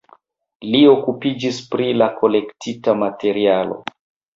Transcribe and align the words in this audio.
Li 0.75 0.79
okupiĝis 0.93 1.61
pri 1.75 1.93
la 2.03 2.11
kolektita 2.23 3.01
materialo. 3.07 3.85